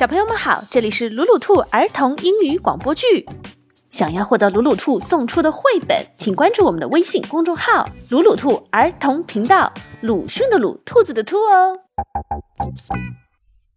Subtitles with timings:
[0.00, 3.28] 小朋友们好，这里是鲁鲁兔儿童英语广播剧。
[3.90, 11.80] 想要获得鲁鲁兔送出的绘本，请关注我们的微信公众号“鲁鲁兔儿童频道”，鲁迅的鲁，兔子的兔哦。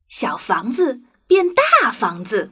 [0.07, 2.51] 小房子变大房子，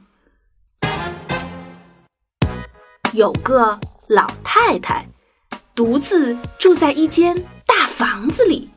[3.14, 5.08] 有个老太太
[5.74, 7.34] 独自住在一间
[7.64, 8.70] 大房子里，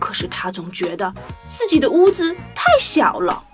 [0.00, 1.12] 可是她总觉得
[1.46, 3.44] 自己的屋子太小了。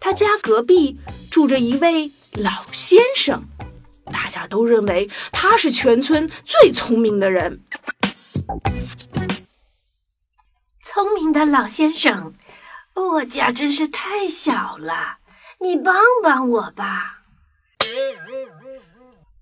[0.00, 0.98] 他家隔壁
[1.30, 3.44] 住着一位老先生，
[4.10, 7.62] 大家都认为他是全村最聪明的人。
[10.82, 12.34] 聪明的老先生，
[12.94, 15.18] 我家真是太小了，
[15.60, 17.18] 你帮帮我吧。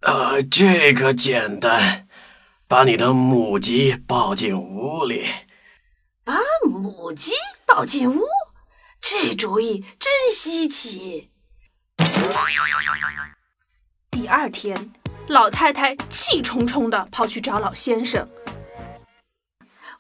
[0.01, 2.09] 呃，这个简单，
[2.67, 5.25] 把你的母鸡抱进屋里。
[6.25, 6.37] 把
[6.69, 7.33] 母鸡
[7.65, 8.25] 抱进屋？
[9.11, 11.31] 这主意真稀奇。
[14.11, 14.93] 第二天，
[15.29, 18.29] 老太太气冲冲地跑去找老先生。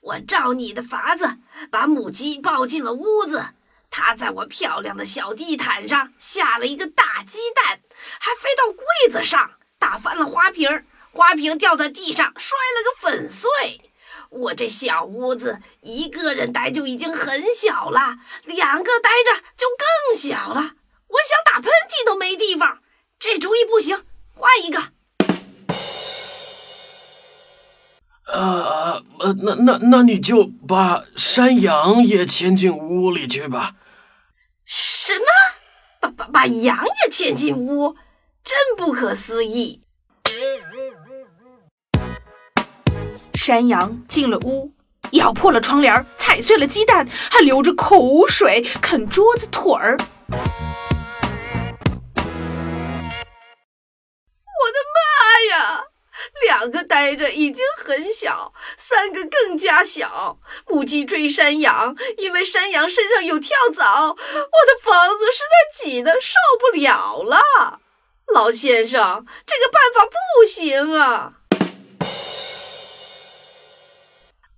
[0.02, 1.38] 我照你的法子，
[1.70, 3.54] 把母鸡抱进了屋子。
[3.88, 7.80] 它在我漂亮的小地毯上下了一个大鸡蛋，
[8.20, 13.87] 还飞到柜子上，打翻了花瓶，花瓶掉在地上，摔了个粉碎。
[14.30, 20.74] 我这小屋子，一个人待就已经很小了，两个待着就更小了。
[21.08, 22.80] 我想打喷嚏都没地方，
[23.18, 24.92] 这主意不行，换一个。
[28.30, 33.76] 呃呃，那那那你就把山羊也牵进屋里去吧。
[34.66, 35.24] 什么？
[36.00, 37.96] 把把把羊也牵进屋？
[38.44, 39.82] 真不可思议！
[43.34, 44.72] 山羊进了屋，
[45.12, 49.96] 咬破了窗帘，踩碎了鸡蛋，还流着口水啃桌子腿儿。
[50.30, 50.36] 我
[54.70, 55.84] 的妈呀！
[56.46, 60.38] 两个呆着已经很小，三个更加小。
[60.66, 67.80] 母鸡追山羊，因为山羊身上有跳蚤，我的房子实在挤得受不了了。
[68.32, 71.37] 老先生，这个办法不行啊。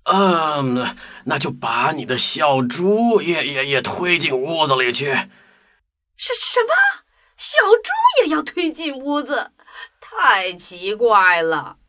[0.04, 5.12] 嗯，那就把你的小猪也也也推进屋子里去。
[6.16, 6.72] 什什么？
[7.36, 7.90] 小猪
[8.22, 9.52] 也要推进屋子？
[10.00, 11.76] 太奇怪了。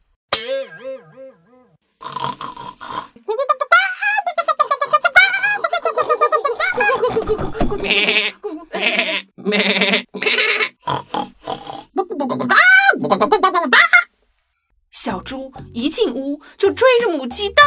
[15.04, 17.64] 小猪一进屋就追着母鸡到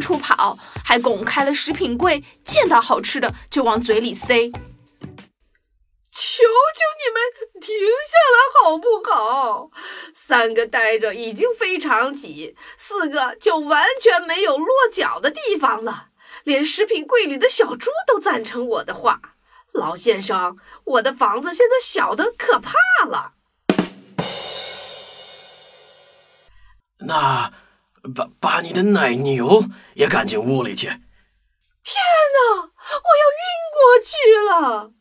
[0.00, 4.50] 处跑，还拱开了食品柜，见到好吃的就往嘴里塞。
[6.10, 7.20] 求求你们
[7.60, 9.70] 停下来好不好？
[10.14, 16.06] 三个待着已经非常挤，四个就完全没有落脚的地方了。
[16.44, 19.20] 连食品柜里的小猪都赞成我的话。
[19.74, 22.72] 老先生，我的房子现在小的可怕
[23.06, 23.34] 了。
[27.00, 27.52] 那
[28.14, 29.64] 把把你的奶牛
[29.94, 30.86] 也赶进屋里去。
[30.86, 30.96] 天
[32.34, 33.42] 哪，我要晕
[33.74, 34.16] 过去
[34.48, 34.92] 了！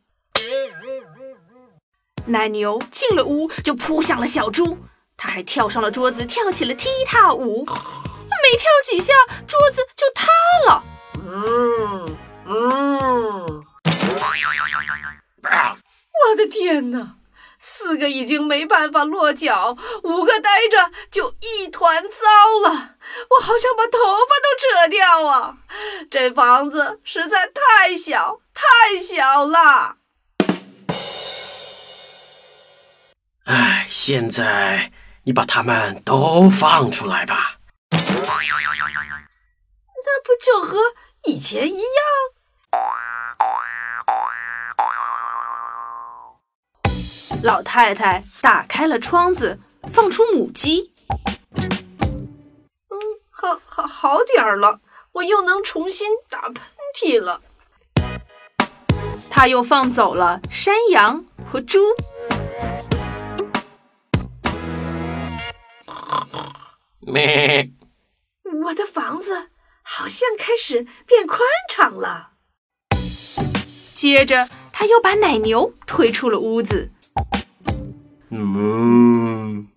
[2.25, 4.77] 奶牛进了屋就扑向了小猪，
[5.15, 7.65] 它还跳上了桌子，跳起了踢踏舞。
[7.65, 9.13] 没跳几下，
[9.47, 10.27] 桌子就塌
[10.67, 10.83] 了。
[11.25, 13.65] 嗯嗯，
[16.29, 17.15] 我的天哪！
[17.59, 22.25] 四个已经没办法落脚，五个呆着就一团糟
[22.63, 22.95] 了。
[23.29, 25.57] 我好想把头发都扯掉啊！
[26.09, 29.97] 这房子实在太小，太小了。
[33.45, 34.91] 哎，现在
[35.23, 37.57] 你把它们都放出来吧。
[40.05, 40.77] 那不就和
[41.23, 41.85] 以前一样？
[47.43, 49.59] 老太太打开了窗子，
[49.91, 50.91] 放出母鸡。
[52.89, 52.99] 嗯，
[53.29, 54.81] 好，好，好点儿了，
[55.13, 56.63] 我又能重新打喷
[56.99, 57.41] 嚏了。
[59.29, 61.79] 他又放走了山羊和猪。
[66.99, 67.71] 咩！
[68.65, 69.49] 我的房子
[69.83, 72.31] 好像开始变宽敞了。
[73.93, 76.91] 接着，他又把奶牛推出了屋子。
[78.39, 79.67] 嗯，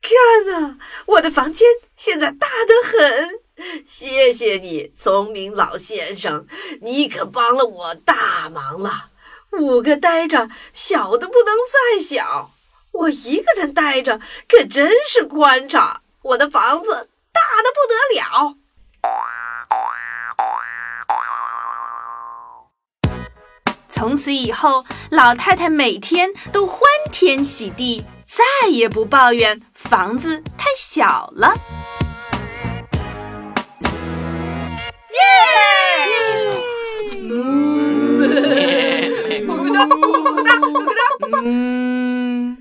[0.00, 0.10] 看
[0.46, 3.40] 呐，我的房间现在大得很。
[3.86, 6.44] 谢谢你，聪明老先生，
[6.80, 9.10] 你可帮了我大忙了。
[9.52, 11.54] 五个呆着，小的不能
[11.94, 12.50] 再小。
[12.90, 16.02] 我一个人呆着，可真是宽敞。
[16.22, 18.56] 我的房子大的不得了。
[24.02, 26.80] 从此以后，老太太每天都欢
[27.12, 31.54] 天喜地，再也不抱怨房子太小了。
[41.44, 42.56] 嗯，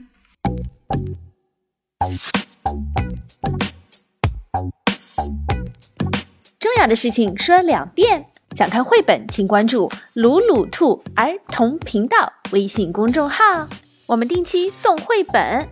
[6.59, 8.30] 重要的事情说两遍。
[8.53, 13.67] 想看绘本，请关注“鲁鲁兔儿童频道”微信公众号，
[14.07, 15.69] 我们定期送绘本。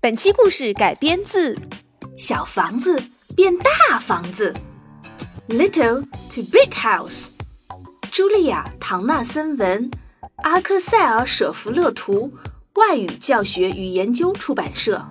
[0.00, 1.54] 本期故事改编自
[2.18, 3.00] 《小房子
[3.36, 4.52] 变大房子》
[5.56, 7.28] ，Little to Big House，
[8.10, 9.88] 茱莉亚·唐纳森文，
[10.42, 12.32] 阿克塞尔·舍弗勒图，
[12.74, 15.06] 外语教学与研究出版社。